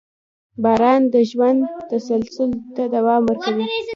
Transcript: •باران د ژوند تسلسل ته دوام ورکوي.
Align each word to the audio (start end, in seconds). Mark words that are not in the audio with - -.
•باران 0.63 1.01
د 1.13 1.15
ژوند 1.29 1.59
تسلسل 1.89 2.49
ته 2.75 2.83
دوام 2.95 3.21
ورکوي. 3.25 3.65